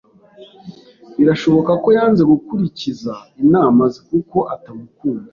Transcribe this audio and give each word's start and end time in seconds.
Birashoboka 1.17 1.71
ko 1.83 1.87
yanze 1.97 2.21
gukurikiza 2.31 3.13
inama 3.43 3.83
ze, 3.93 4.01
kuko 4.09 4.37
atamukunda. 4.53 5.29